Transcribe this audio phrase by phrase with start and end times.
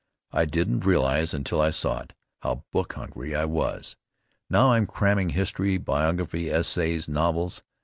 [0.31, 3.97] I didn't realize, until I saw it, how book hungry I was.
[4.49, 7.61] Now I'm cramming history, biography, essays, novels.